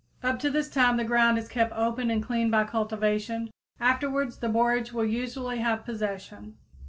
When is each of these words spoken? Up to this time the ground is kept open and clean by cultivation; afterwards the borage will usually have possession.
Up 0.23 0.39
to 0.39 0.49
this 0.49 0.67
time 0.67 0.97
the 0.97 1.03
ground 1.03 1.37
is 1.37 1.47
kept 1.47 1.73
open 1.75 2.09
and 2.09 2.23
clean 2.23 2.49
by 2.49 2.63
cultivation; 2.63 3.51
afterwards 3.79 4.39
the 4.39 4.49
borage 4.49 4.91
will 4.91 5.05
usually 5.05 5.59
have 5.59 5.85
possession. 5.85 6.57